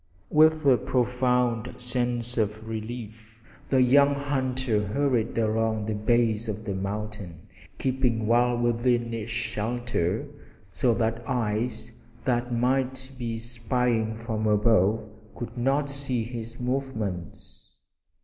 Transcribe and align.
With 0.31 0.65
a 0.65 0.77
profound 0.77 1.79
sense 1.79 2.35
of 2.35 2.67
relief 2.67 3.43
the 3.69 3.83
young 3.83 4.15
hunter 4.15 4.81
hurried 4.83 5.37
along 5.37 5.83
the 5.83 5.93
base 5.93 6.47
of 6.47 6.65
the 6.65 6.73
mountain, 6.73 7.41
keeping 7.77 8.25
well 8.25 8.57
within 8.57 9.13
its 9.13 9.29
shelter 9.29 10.27
so 10.71 10.95
that 10.95 11.21
eyes 11.27 11.91
that 12.23 12.51
might 12.51 13.11
be 13.19 13.37
spying 13.37 14.15
from 14.15 14.47
above 14.47 15.07
could 15.35 15.55
not 15.55 15.87
see 15.87 16.23
his 16.23 16.59
movements. 16.59 17.69